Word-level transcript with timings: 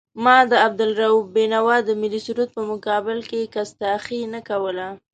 ما 0.23 0.37
د 0.51 0.53
عبدالرؤف 0.65 1.21
بېنوا 1.35 1.77
د 1.83 1.89
ملي 2.01 2.21
سرود 2.25 2.49
په 2.57 2.61
مقابل 2.71 3.19
کې 3.29 3.51
کستاخي 3.55 4.21
نه 4.33 4.39
کوله. 4.49 4.87